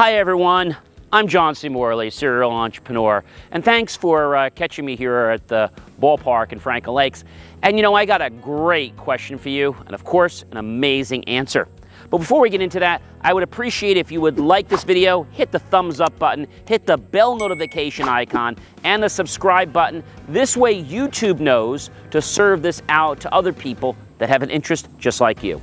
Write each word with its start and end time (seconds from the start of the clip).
Hi 0.00 0.14
everyone, 0.14 0.78
I'm 1.12 1.28
John 1.28 1.54
C. 1.54 1.68
Morley, 1.68 2.08
serial 2.08 2.50
entrepreneur, 2.52 3.22
and 3.50 3.62
thanks 3.62 3.98
for 3.98 4.34
uh, 4.34 4.48
catching 4.48 4.86
me 4.86 4.96
here 4.96 5.28
at 5.28 5.46
the 5.46 5.70
ballpark 6.00 6.52
in 6.52 6.58
Franklin 6.58 6.94
Lakes. 6.94 7.22
And 7.62 7.76
you 7.76 7.82
know, 7.82 7.92
I 7.92 8.06
got 8.06 8.22
a 8.22 8.30
great 8.30 8.96
question 8.96 9.36
for 9.36 9.50
you, 9.50 9.76
and 9.84 9.94
of 9.94 10.02
course, 10.02 10.42
an 10.52 10.56
amazing 10.56 11.24
answer. 11.24 11.68
But 12.08 12.16
before 12.16 12.40
we 12.40 12.48
get 12.48 12.62
into 12.62 12.80
that, 12.80 13.02
I 13.20 13.34
would 13.34 13.42
appreciate 13.42 13.98
if 13.98 14.10
you 14.10 14.22
would 14.22 14.38
like 14.38 14.70
this 14.70 14.84
video, 14.84 15.24
hit 15.32 15.52
the 15.52 15.58
thumbs 15.58 16.00
up 16.00 16.18
button, 16.18 16.46
hit 16.66 16.86
the 16.86 16.96
bell 16.96 17.36
notification 17.36 18.08
icon, 18.08 18.56
and 18.84 19.02
the 19.02 19.08
subscribe 19.10 19.70
button. 19.70 20.02
This 20.28 20.56
way 20.56 20.82
YouTube 20.82 21.40
knows 21.40 21.90
to 22.10 22.22
serve 22.22 22.62
this 22.62 22.80
out 22.88 23.20
to 23.20 23.34
other 23.34 23.52
people 23.52 23.96
that 24.16 24.30
have 24.30 24.42
an 24.42 24.48
interest 24.48 24.88
just 24.98 25.20
like 25.20 25.42
you. 25.42 25.60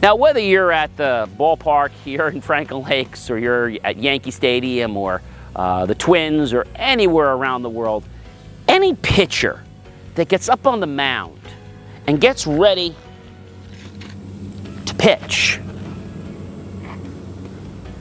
Now, 0.00 0.14
whether 0.14 0.38
you're 0.38 0.70
at 0.70 0.96
the 0.96 1.28
ballpark 1.36 1.90
here 2.04 2.28
in 2.28 2.40
Franklin 2.40 2.84
Lakes, 2.84 3.30
or 3.30 3.38
you're 3.38 3.72
at 3.82 3.96
Yankee 3.96 4.30
Stadium, 4.30 4.96
or 4.96 5.20
uh, 5.56 5.86
the 5.86 5.94
Twins, 5.96 6.52
or 6.52 6.66
anywhere 6.76 7.32
around 7.32 7.62
the 7.62 7.70
world, 7.70 8.04
any 8.68 8.94
pitcher 8.94 9.64
that 10.14 10.28
gets 10.28 10.48
up 10.48 10.68
on 10.68 10.78
the 10.78 10.86
mound 10.86 11.40
and 12.06 12.20
gets 12.20 12.46
ready 12.46 12.94
to 14.86 14.94
pitch, 14.94 15.58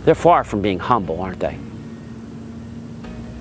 they're 0.05 0.13
far 0.13 0.43
from 0.43 0.61
being 0.61 0.79
humble, 0.79 1.19
aren't 1.19 1.39
they? 1.39 1.57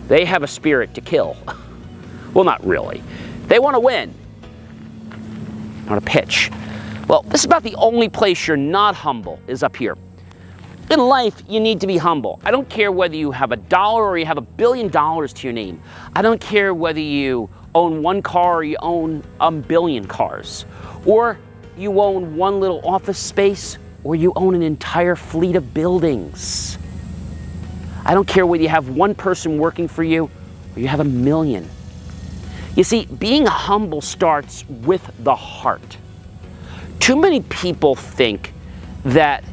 They 0.08 0.24
have 0.24 0.42
a 0.42 0.48
spirit 0.48 0.94
to 0.94 1.02
kill. 1.02 1.36
well, 2.32 2.44
not 2.44 2.66
really. 2.66 3.02
They 3.48 3.58
want 3.58 3.74
to 3.74 3.80
win, 3.80 4.14
not 5.86 5.98
a 5.98 6.00
pitch. 6.00 6.50
Well, 7.08 7.22
this 7.22 7.42
is 7.42 7.44
about 7.44 7.62
the 7.62 7.76
only 7.76 8.08
place 8.08 8.48
you're 8.48 8.56
not 8.56 8.96
humble 8.96 9.38
is 9.46 9.62
up 9.62 9.76
here. 9.76 9.96
In 10.90 10.98
life, 10.98 11.40
you 11.48 11.60
need 11.60 11.80
to 11.82 11.86
be 11.86 11.98
humble. 11.98 12.40
I 12.44 12.50
don't 12.50 12.68
care 12.68 12.90
whether 12.90 13.14
you 13.14 13.30
have 13.30 13.52
a 13.52 13.56
dollar 13.56 14.04
or 14.04 14.18
you 14.18 14.26
have 14.26 14.38
a 14.38 14.42
billion 14.42 14.88
dollars 14.88 15.32
to 15.34 15.46
your 15.46 15.52
name. 15.52 15.80
I 16.16 16.22
don't 16.22 16.40
care 16.40 16.74
whether 16.74 17.00
you 17.00 17.48
own 17.76 18.02
one 18.02 18.22
car 18.22 18.56
or 18.56 18.64
you 18.64 18.76
own 18.80 19.22
a 19.40 19.52
billion 19.52 20.06
cars. 20.06 20.64
Or 21.04 21.38
you 21.76 22.00
own 22.00 22.36
one 22.36 22.58
little 22.58 22.80
office 22.84 23.18
space 23.18 23.78
or 24.02 24.16
you 24.16 24.32
own 24.34 24.56
an 24.56 24.62
entire 24.62 25.14
fleet 25.14 25.54
of 25.54 25.72
buildings. 25.72 26.76
I 28.04 28.14
don't 28.14 28.26
care 28.26 28.46
whether 28.46 28.62
you 28.62 28.68
have 28.68 28.88
one 28.88 29.14
person 29.14 29.58
working 29.58 29.86
for 29.86 30.02
you 30.02 30.24
or 30.74 30.80
you 30.80 30.88
have 30.88 31.00
a 31.00 31.04
million. 31.04 31.68
You 32.74 32.82
see, 32.82 33.06
being 33.06 33.46
humble 33.46 34.00
starts 34.00 34.64
with 34.68 35.08
the 35.20 35.36
heart. 35.36 35.98
Too 37.00 37.16
many 37.16 37.40
people 37.42 37.94
think 37.94 38.52
that 39.04 39.44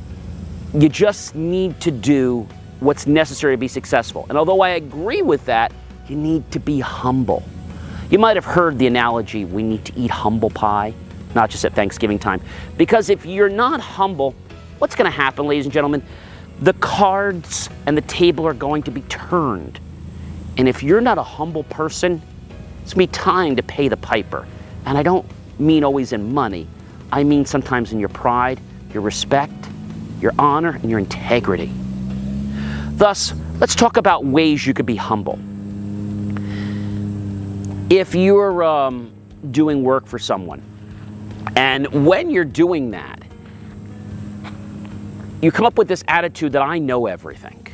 you 0.74 0.90
just 0.90 1.36
need 1.36 1.80
to 1.82 1.92
do 1.92 2.48
what's 2.80 3.06
necessary 3.08 3.54
to 3.54 3.58
be 3.58 3.68
successful. 3.68 4.26
And 4.30 4.38
although 4.38 4.62
I 4.62 4.70
agree 4.70 5.22
with 5.22 5.46
that, 5.46 5.72
you 6.08 6.16
need 6.16 6.50
to 6.52 6.60
be 6.60 6.80
humble. 6.80 7.44
You 8.10 8.20
might 8.20 8.36
have 8.36 8.46
heard 8.46 8.78
the 8.78 8.88
analogy 8.88 9.46
we 9.46 9.64
need 9.64 9.86
to 9.86 9.96
eat 9.96 10.12
humble 10.12 10.50
pie, 10.50 10.94
not 11.34 11.50
just 11.50 11.66
at 11.66 11.74
Thanksgiving 11.74 12.20
time. 12.20 12.42
Because 12.78 13.10
if 13.10 13.26
you're 13.26 13.50
not 13.50 13.80
humble, 13.80 14.36
what's 14.80 14.96
going 14.96 15.10
to 15.10 15.16
happen, 15.16 15.46
ladies 15.48 15.66
and 15.66 15.74
gentlemen? 15.74 16.04
The 16.60 16.74
cards 16.74 17.70
and 17.86 17.96
the 17.98 18.02
table 18.02 18.46
are 18.46 18.54
going 18.54 18.84
to 18.84 18.92
be 18.92 19.02
turned. 19.04 19.80
And 20.58 20.68
if 20.68 20.84
you're 20.84 21.02
not 21.02 21.18
a 21.18 21.24
humble 21.24 21.64
person, 21.64 22.22
it's 22.84 22.94
going 22.94 23.08
to 23.08 23.12
be 23.12 23.18
time 23.18 23.56
to 23.56 23.64
pay 23.64 23.88
the 23.88 23.98
piper. 23.98 24.46
And 24.86 24.98
I 24.98 25.04
don't 25.04 25.26
mean 25.58 25.84
always 25.84 26.12
in 26.12 26.34
money, 26.34 26.68
I 27.14 27.24
mean 27.24 27.46
sometimes 27.46 27.94
in 27.94 28.00
your 28.00 28.10
pride, 28.10 28.60
your 28.92 29.04
respect, 29.04 29.54
your 30.20 30.34
honor, 30.40 30.80
and 30.82 30.90
your 30.90 30.98
integrity. 30.98 31.72
Thus, 32.94 33.36
let's 33.60 33.76
talk 33.76 33.98
about 33.98 34.26
ways 34.26 34.66
you 34.66 34.74
could 34.74 34.88
be 34.88 34.96
humble. 34.96 35.38
If 37.92 38.16
you're 38.16 38.64
um, 38.64 39.14
doing 39.52 39.84
work 39.84 40.08
for 40.08 40.18
someone, 40.18 40.64
and 41.56 41.86
when 42.04 42.32
you're 42.32 42.46
doing 42.46 42.90
that, 42.92 43.22
you 45.44 45.52
come 45.52 45.68
up 45.68 45.78
with 45.78 45.88
this 45.88 46.04
attitude 46.08 46.54
that 46.54 46.64
I 46.64 46.80
know 46.80 47.06
everything. 47.06 47.68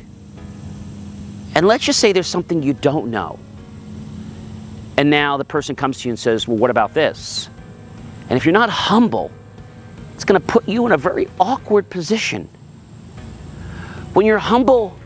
And 1.54 1.66
let's 1.66 1.84
just 1.86 1.98
say 1.98 2.12
there's 2.12 2.26
something 2.26 2.62
you 2.62 2.74
don't 2.74 3.10
know. 3.10 3.38
And 4.98 5.08
now 5.08 5.38
the 5.38 5.46
person 5.46 5.76
comes 5.76 6.00
to 6.00 6.08
you 6.08 6.12
and 6.12 6.18
says, 6.18 6.46
Well, 6.46 6.58
what 6.58 6.68
about 6.68 6.92
this? 6.92 7.48
And 8.30 8.36
if 8.36 8.46
you're 8.46 8.52
not 8.52 8.70
humble, 8.70 9.30
it's 10.14 10.24
going 10.24 10.40
to 10.40 10.46
put 10.46 10.68
you 10.68 10.86
in 10.86 10.92
a 10.92 10.96
very 10.96 11.28
awkward 11.38 11.90
position. 11.90 12.48
When 14.14 14.24
you're 14.24 14.38
humble, 14.38 14.96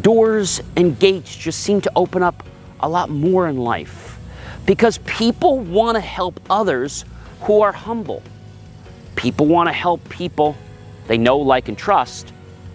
doors 0.00 0.62
and 0.76 0.98
gates 0.98 1.34
just 1.36 1.60
seem 1.60 1.80
to 1.82 1.92
open 1.96 2.22
up 2.22 2.46
a 2.80 2.88
lot 2.88 3.10
more 3.10 3.48
in 3.48 3.58
life 3.58 4.18
because 4.64 4.98
people 4.98 5.58
want 5.58 5.96
to 5.96 6.00
help 6.00 6.40
others 6.48 7.04
who 7.42 7.62
are 7.62 7.72
humble. 7.72 8.22
People 9.16 9.46
want 9.46 9.68
to 9.68 9.72
help 9.72 10.08
people 10.08 10.56
they 11.08 11.18
know, 11.18 11.38
like, 11.38 11.68
and 11.68 11.76
trust, 11.76 12.32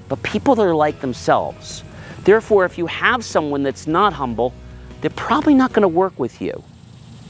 but 0.10 0.22
people 0.24 0.56
that 0.56 0.64
are 0.64 0.76
like 0.76 1.00
themselves. 1.00 1.84
Therefore, 2.24 2.66
if 2.66 2.78
you 2.78 2.88
have 2.88 3.24
someone 3.24 3.64
that's 3.64 3.88
not 3.88 4.12
humble, 4.12 4.54
they're 5.00 5.12
probably 5.12 5.54
not 5.54 5.72
going 5.72 5.84
to 5.84 5.88
work 5.88 6.18
with 6.20 6.42
you 6.42 6.64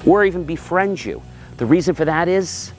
or 0.06 0.25
even 0.25 0.45
befriend 0.45 1.03
you. 1.03 1.22
The 1.57 1.65
reason 1.65 1.93
for 1.95 2.05
that 2.05 2.27
is 2.27 2.73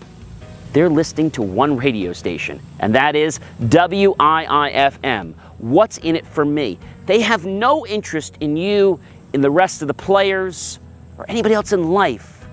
they're 0.73 0.89
listening 0.89 1.31
to 1.33 1.43
one 1.43 1.77
radio 1.77 2.13
station, 2.13 2.61
and 2.81 2.95
that 2.95 3.15
is 3.15 3.39
WIIFM. 3.63 5.35
What's 5.59 5.99
in 5.99 6.17
it 6.17 6.27
for 6.27 6.45
me? 6.45 6.79
They 7.07 7.21
have 7.21 7.47
no 7.47 7.87
interest 7.87 8.37
in 8.41 8.57
you, 8.57 8.99
in 9.33 9.41
the 9.41 9.51
rest 9.51 9.83
of 9.83 9.89
the 9.89 9.95
players, 9.95 10.81
or 11.17 11.25
anybody 11.29 11.55
else 11.55 11.73
in 11.73 11.93
life, 11.93 12.45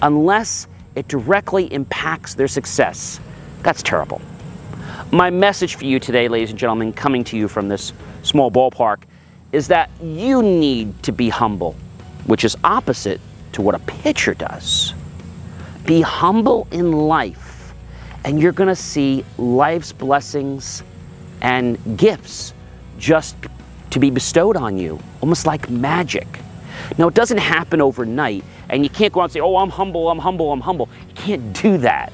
unless 0.00 0.66
it 0.94 1.08
directly 1.08 1.72
impacts 1.72 2.34
their 2.34 2.48
success. 2.48 3.20
That's 3.62 3.82
terrible. 3.82 4.22
My 5.10 5.28
message 5.28 5.74
for 5.74 5.84
you 5.84 6.00
today, 6.00 6.28
ladies 6.28 6.50
and 6.50 6.58
gentlemen, 6.58 6.92
coming 6.92 7.22
to 7.24 7.36
you 7.36 7.48
from 7.48 7.68
this 7.68 7.92
small 8.22 8.50
ballpark, 8.50 9.02
is 9.52 9.68
that 9.68 9.90
you 10.02 10.42
need 10.42 11.02
to 11.02 11.12
be 11.12 11.28
humble, 11.28 11.76
which 12.24 12.44
is 12.44 12.56
opposite 12.64 13.20
to 13.52 13.60
what 13.60 13.74
a 13.74 13.78
pitcher 13.80 14.32
does. 14.32 14.94
Be 15.84 16.00
humble 16.00 16.68
in 16.70 16.92
life, 16.92 17.74
and 18.24 18.40
you're 18.40 18.52
going 18.52 18.68
to 18.68 18.76
see 18.76 19.24
life's 19.36 19.92
blessings 19.92 20.82
and 21.40 21.98
gifts 21.98 22.54
just 22.98 23.36
to 23.90 23.98
be 23.98 24.10
bestowed 24.10 24.56
on 24.56 24.78
you, 24.78 25.00
almost 25.20 25.44
like 25.44 25.68
magic. 25.68 26.26
Now, 26.98 27.08
it 27.08 27.14
doesn't 27.14 27.38
happen 27.38 27.80
overnight, 27.80 28.44
and 28.68 28.84
you 28.84 28.90
can't 28.90 29.12
go 29.12 29.20
out 29.20 29.24
and 29.24 29.32
say, 29.32 29.40
Oh, 29.40 29.56
I'm 29.56 29.70
humble, 29.70 30.08
I'm 30.08 30.18
humble, 30.18 30.52
I'm 30.52 30.60
humble. 30.60 30.88
You 31.08 31.14
can't 31.14 31.52
do 31.62 31.78
that, 31.78 32.12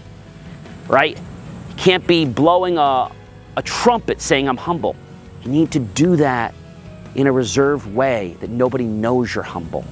right? 0.89 1.17
You 1.17 1.75
can't 1.77 2.07
be 2.07 2.25
blowing 2.25 2.79
a, 2.79 3.13
a 3.57 3.63
trumpet 3.63 4.21
saying, 4.21 4.49
I'm 4.49 4.57
humble. 4.57 4.97
You 5.43 5.51
need 5.51 5.71
to 5.73 5.79
do 5.79 6.17
that 6.17 6.55
in 7.15 7.27
a 7.27 7.33
reserved 7.33 7.93
way 7.95 8.37
that 8.41 8.51
nobody 8.51 8.85
knows 8.85 9.35
you're 9.35 9.45
humble. 9.45 9.85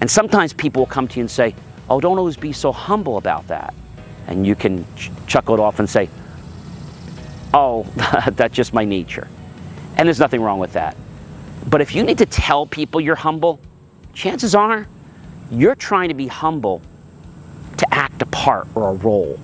And 0.00 0.10
sometimes 0.10 0.52
people 0.52 0.82
will 0.82 0.86
come 0.86 1.08
to 1.08 1.16
you 1.16 1.22
and 1.22 1.30
say, 1.30 1.54
Oh, 1.90 2.00
don't 2.00 2.18
always 2.18 2.36
be 2.36 2.52
so 2.52 2.70
humble 2.70 3.16
about 3.16 3.48
that. 3.48 3.74
And 4.28 4.46
you 4.46 4.54
can 4.54 4.86
ch 4.96 5.10
chuckle 5.26 5.54
it 5.54 5.60
off 5.60 5.80
and 5.80 5.90
say, 5.90 6.08
Oh, 7.52 7.82
that's 8.32 8.54
just 8.54 8.72
my 8.72 8.84
nature. 8.84 9.26
And 9.96 10.06
there's 10.06 10.20
nothing 10.20 10.40
wrong 10.40 10.60
with 10.60 10.72
that. 10.74 10.96
But 11.68 11.80
if 11.80 11.94
you 11.94 12.04
need 12.04 12.18
to 12.18 12.26
tell 12.26 12.64
people 12.64 13.00
you're 13.00 13.16
humble, 13.16 13.60
chances 14.14 14.54
are 14.54 14.86
you're 15.50 15.74
trying 15.74 16.08
to 16.08 16.14
be 16.14 16.28
humble 16.28 16.80
to 17.76 17.94
act 17.94 18.22
a 18.22 18.26
part 18.26 18.68
or 18.76 18.90
a 18.90 18.94
role. 18.94 19.38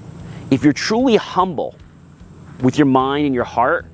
If 0.51 0.63
you're 0.63 0.73
truly 0.73 1.17
humble 1.17 1.75
with 2.63 2.79
your 2.79 2.87
mind 2.87 3.27
and 3.27 3.35
your 3.35 3.45
heart, 3.45 3.87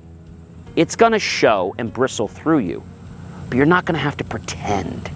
it's 0.75 0.95
going 0.95 1.11
to 1.11 1.19
show 1.19 1.73
and 1.79 1.91
bristle 1.91 2.27
through 2.27 2.59
you. 2.59 2.83
But 3.49 3.57
you're 3.57 3.65
not 3.65 3.85
going 3.85 3.95
to 3.95 3.99
have 3.99 4.17
to 4.17 4.23
pretend. 4.23 5.09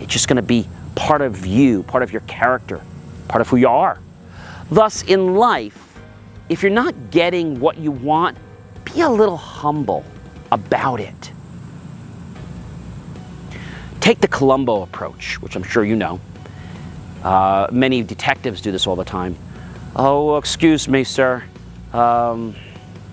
It's 0.00 0.12
just 0.12 0.28
going 0.28 0.36
to 0.36 0.42
be 0.42 0.66
part 0.94 1.22
of 1.22 1.46
you, 1.46 1.82
part 1.84 2.02
of 2.02 2.12
your 2.12 2.22
character, 2.22 2.80
part 3.28 3.40
of 3.40 3.48
who 3.48 3.56
you 3.56 3.68
are. 3.68 3.98
Thus, 4.70 5.02
in 5.02 5.34
life, 5.34 6.00
if 6.48 6.62
you're 6.62 6.70
not 6.72 7.10
getting 7.10 7.60
what 7.60 7.78
you 7.78 7.90
want, 7.90 8.36
be 8.84 9.00
a 9.00 9.08
little 9.08 9.36
humble 9.36 10.04
about 10.50 11.00
it. 11.00 11.32
Take 14.00 14.20
the 14.20 14.28
Columbo 14.28 14.82
approach, 14.82 15.40
which 15.40 15.54
I'm 15.56 15.62
sure 15.62 15.84
you 15.84 15.96
know. 15.96 16.20
Uh, 17.22 17.68
many 17.70 18.02
detectives 18.02 18.60
do 18.60 18.72
this 18.72 18.86
all 18.86 18.96
the 18.96 19.04
time. 19.04 19.36
Oh, 19.94 20.36
excuse 20.36 20.88
me, 20.88 21.04
sir. 21.04 21.44
Um, 21.92 22.56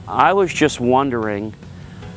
I 0.08 0.34
was 0.34 0.52
just 0.52 0.80
wondering. 0.80 1.54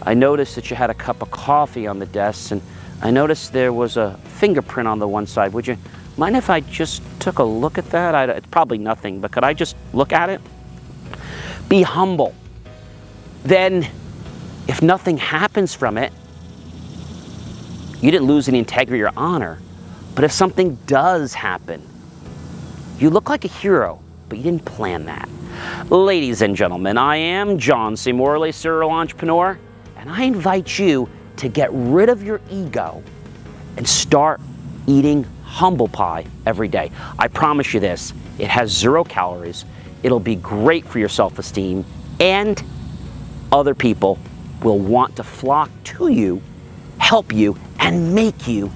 I 0.04 0.14
noticed 0.14 0.54
that 0.56 0.70
you 0.70 0.76
had 0.76 0.90
a 0.90 0.94
cup 0.94 1.20
of 1.22 1.30
coffee 1.30 1.86
on 1.86 1.98
the 1.98 2.06
desk, 2.06 2.50
and 2.50 2.62
I 3.02 3.10
noticed 3.10 3.52
there 3.52 3.72
was 3.72 3.96
a 3.96 4.16
fingerprint 4.38 4.88
on 4.88 5.00
the 5.00 5.08
one 5.08 5.26
side. 5.26 5.52
Would 5.52 5.66
you 5.66 5.76
mind 6.16 6.36
if 6.36 6.48
I 6.48 6.60
just 6.60 7.02
took 7.18 7.40
a 7.40 7.44
look 7.44 7.76
at 7.76 7.90
that? 7.90 8.14
I, 8.14 8.24
it's 8.26 8.46
probably 8.46 8.78
nothing, 8.78 9.20
but 9.20 9.32
could 9.32 9.42
I 9.42 9.54
just 9.54 9.74
look 9.92 10.12
at 10.12 10.30
it? 10.30 10.40
Be 11.68 11.82
humble. 11.82 12.32
Then 13.42 13.88
if 14.68 14.82
nothing 14.82 15.16
happens 15.16 15.74
from 15.74 15.98
it, 15.98 16.12
you 18.00 18.10
didn't 18.12 18.28
lose 18.28 18.48
any 18.48 18.60
integrity 18.60 19.02
or 19.02 19.10
honor. 19.16 19.58
But 20.14 20.24
if 20.24 20.30
something 20.30 20.76
does 20.86 21.34
happen, 21.34 21.82
you 22.98 23.10
look 23.10 23.28
like 23.28 23.44
a 23.44 23.48
hero, 23.48 24.00
but 24.28 24.38
you 24.38 24.44
didn't 24.44 24.64
plan 24.64 25.06
that. 25.06 25.28
Ladies 25.90 26.40
and 26.40 26.54
gentlemen, 26.54 26.98
I 26.98 27.16
am 27.16 27.58
John. 27.58 27.96
Morley, 28.14 28.52
serial 28.52 28.90
entrepreneur, 28.90 29.58
and 29.96 30.08
I 30.08 30.22
invite 30.22 30.78
you 30.78 31.08
to 31.42 31.48
get 31.48 31.70
rid 31.72 32.08
of 32.08 32.22
your 32.22 32.40
ego 32.48 33.02
and 33.76 33.88
start 33.88 34.40
eating 34.86 35.26
humble 35.42 35.88
pie 35.88 36.24
every 36.46 36.68
day. 36.68 36.88
I 37.18 37.26
promise 37.26 37.74
you 37.74 37.80
this, 37.80 38.14
it 38.38 38.46
has 38.46 38.70
zero 38.70 39.02
calories, 39.02 39.64
it'll 40.04 40.20
be 40.20 40.36
great 40.36 40.86
for 40.86 41.00
your 41.00 41.08
self-esteem, 41.08 41.84
and 42.20 42.62
other 43.50 43.74
people 43.74 44.20
will 44.62 44.78
want 44.78 45.16
to 45.16 45.24
flock 45.24 45.68
to 45.82 46.06
you, 46.06 46.40
help 46.98 47.32
you, 47.32 47.58
and 47.80 48.14
make 48.14 48.46
you 48.46 48.70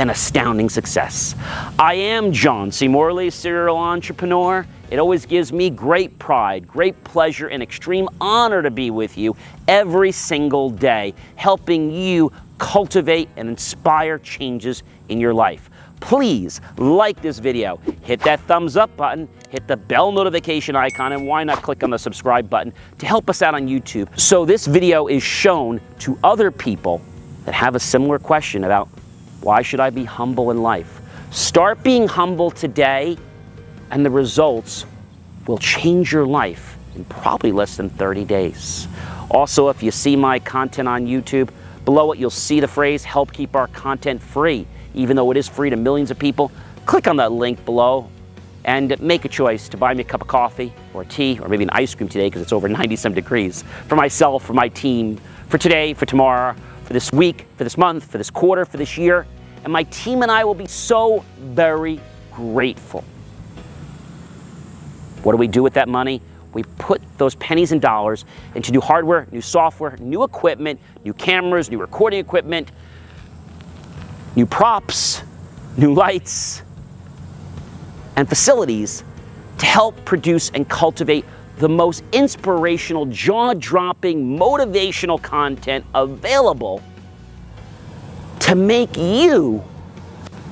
an 0.00 0.08
astounding 0.08 0.70
success. 0.70 1.34
I 1.78 1.92
am 1.92 2.32
John 2.32 2.72
C. 2.72 2.88
Morley, 2.88 3.28
serial 3.28 3.76
entrepreneur. 3.76 4.66
It 4.90 4.98
always 4.98 5.26
gives 5.26 5.52
me 5.52 5.68
great 5.68 6.18
pride, 6.18 6.66
great 6.66 7.04
pleasure, 7.04 7.48
and 7.48 7.62
extreme 7.62 8.08
honor 8.18 8.62
to 8.62 8.70
be 8.70 8.90
with 8.90 9.18
you 9.18 9.36
every 9.68 10.10
single 10.10 10.70
day, 10.70 11.12
helping 11.36 11.90
you 11.90 12.32
cultivate 12.56 13.28
and 13.36 13.46
inspire 13.46 14.18
changes 14.18 14.82
in 15.10 15.20
your 15.20 15.34
life. 15.34 15.68
Please 16.00 16.62
like 16.78 17.20
this 17.20 17.38
video, 17.38 17.76
hit 18.00 18.20
that 18.20 18.40
thumbs 18.40 18.78
up 18.78 18.96
button, 18.96 19.28
hit 19.50 19.68
the 19.68 19.76
bell 19.76 20.12
notification 20.12 20.76
icon, 20.76 21.12
and 21.12 21.26
why 21.26 21.44
not 21.44 21.62
click 21.62 21.84
on 21.84 21.90
the 21.90 21.98
subscribe 21.98 22.48
button 22.48 22.72
to 22.96 23.04
help 23.04 23.28
us 23.28 23.42
out 23.42 23.54
on 23.54 23.68
YouTube 23.68 24.18
so 24.18 24.46
this 24.46 24.66
video 24.66 25.08
is 25.08 25.22
shown 25.22 25.78
to 25.98 26.18
other 26.24 26.50
people 26.50 27.02
that 27.44 27.52
have 27.52 27.74
a 27.74 27.80
similar 27.80 28.18
question 28.18 28.64
about 28.64 28.88
why 29.42 29.62
should 29.62 29.80
I 29.80 29.90
be 29.90 30.04
humble 30.04 30.50
in 30.50 30.62
life? 30.62 31.00
Start 31.30 31.82
being 31.82 32.08
humble 32.08 32.50
today, 32.50 33.16
and 33.90 34.04
the 34.04 34.10
results 34.10 34.84
will 35.46 35.58
change 35.58 36.12
your 36.12 36.26
life 36.26 36.76
in 36.94 37.04
probably 37.04 37.52
less 37.52 37.76
than 37.76 37.88
30 37.88 38.24
days. 38.24 38.88
Also, 39.30 39.68
if 39.68 39.82
you 39.82 39.90
see 39.90 40.16
my 40.16 40.38
content 40.38 40.88
on 40.88 41.06
YouTube, 41.06 41.50
below 41.84 42.12
it 42.12 42.18
you'll 42.18 42.30
see 42.30 42.60
the 42.60 42.68
phrase 42.68 43.04
help 43.04 43.32
keep 43.32 43.56
our 43.56 43.68
content 43.68 44.20
free. 44.20 44.66
Even 44.94 45.16
though 45.16 45.30
it 45.30 45.36
is 45.36 45.48
free 45.48 45.70
to 45.70 45.76
millions 45.76 46.10
of 46.10 46.18
people, 46.18 46.50
click 46.84 47.06
on 47.06 47.16
that 47.16 47.32
link 47.32 47.64
below 47.64 48.10
and 48.64 49.00
make 49.00 49.24
a 49.24 49.28
choice 49.28 49.68
to 49.68 49.76
buy 49.76 49.94
me 49.94 50.02
a 50.02 50.04
cup 50.04 50.20
of 50.20 50.28
coffee 50.28 50.72
or 50.92 51.04
tea 51.04 51.38
or 51.40 51.48
maybe 51.48 51.62
an 51.62 51.70
ice 51.70 51.94
cream 51.94 52.08
today 52.08 52.26
because 52.26 52.42
it's 52.42 52.52
over 52.52 52.68
90 52.68 52.96
some 52.96 53.14
degrees 53.14 53.62
for 53.86 53.96
myself, 53.96 54.44
for 54.44 54.52
my 54.52 54.68
team, 54.68 55.18
for 55.48 55.56
today, 55.56 55.94
for 55.94 56.06
tomorrow, 56.06 56.54
for 56.90 56.94
this 56.94 57.12
week, 57.12 57.46
for 57.56 57.62
this 57.62 57.78
month, 57.78 58.10
for 58.10 58.18
this 58.18 58.30
quarter, 58.30 58.64
for 58.64 58.76
this 58.76 58.98
year. 58.98 59.24
And 59.62 59.72
my 59.72 59.84
team 59.84 60.22
and 60.22 60.32
I 60.32 60.42
will 60.42 60.56
be 60.56 60.66
so 60.66 61.24
very 61.38 62.00
grateful. 62.32 63.04
What 65.22 65.30
do 65.30 65.38
we 65.38 65.46
do 65.46 65.62
with 65.62 65.74
that 65.74 65.88
money? 65.88 66.20
We 66.52 66.64
put 66.64 67.00
those 67.16 67.36
pennies 67.36 67.70
and 67.70 67.80
dollars 67.80 68.24
into 68.56 68.72
new 68.72 68.80
hardware, 68.80 69.28
new 69.30 69.40
software, 69.40 69.96
new 69.98 70.24
equipment, 70.24 70.80
new 71.04 71.14
cameras, 71.14 71.70
new 71.70 71.78
recording 71.78 72.18
equipment, 72.18 72.72
new 74.34 74.44
props, 74.44 75.22
new 75.76 75.94
lights, 75.94 76.62
and 78.16 78.28
facilities 78.28 79.04
to 79.58 79.66
help 79.66 80.04
produce 80.04 80.50
and 80.50 80.68
cultivate 80.68 81.24
the 81.60 81.68
most 81.68 82.02
inspirational, 82.12 83.04
jaw 83.06 83.52
dropping, 83.52 84.38
motivational 84.38 85.20
content 85.22 85.84
available 85.94 86.82
to 88.38 88.54
make 88.54 88.96
you 88.96 89.62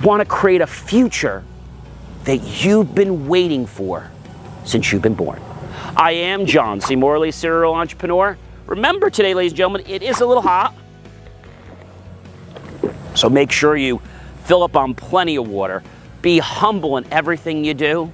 want 0.05 0.21
to 0.21 0.27
create 0.27 0.61
a 0.61 0.67
future 0.67 1.43
that 2.25 2.37
you've 2.37 2.95
been 2.95 3.27
waiting 3.27 3.65
for 3.65 4.11
since 4.67 4.93
you've 4.93 5.01
been 5.01 5.15
born. 5.15 5.41
I 5.97 6.13
am 6.13 6.45
John 6.45 6.79
C. 6.79 6.95
Morley, 6.95 7.33
serial 7.33 7.73
entrepreneur. 7.73 8.37
Remember 8.67 9.09
today, 9.09 9.33
ladies 9.33 9.53
and 9.53 9.57
gentlemen, 9.57 9.85
it 9.87 10.03
is 10.03 10.21
a 10.21 10.27
little 10.27 10.43
hot. 10.43 10.75
So 13.15 13.31
make 13.31 13.51
sure 13.51 13.79
you 13.79 14.03
fill 14.45 14.63
up 14.63 14.77
on 14.77 14.95
plenty 14.95 15.37
of 15.37 15.49
water. 15.49 15.83
Be 16.21 16.39
humble 16.39 16.99
in 16.99 17.11
everything 17.11 17.65
you 17.65 17.73
do, 17.73 18.13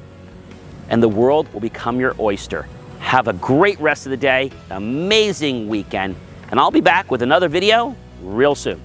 and 0.89 1.03
the 1.03 1.09
world 1.09 1.53
will 1.53 1.61
become 1.61 1.99
your 1.99 2.15
oyster. 2.21 2.69
Have 3.05 3.29
a 3.29 3.35
great 3.35 3.79
rest 3.79 4.07
of 4.07 4.11
the 4.11 4.17
day, 4.17 4.51
amazing 4.71 5.69
weekend, 5.69 6.17
and 6.51 6.59
I'll 6.59 6.73
be 6.73 6.81
back 6.81 7.11
with 7.13 7.23
another 7.23 7.49
video 7.49 7.95
real 8.23 8.57
soon. 8.57 8.83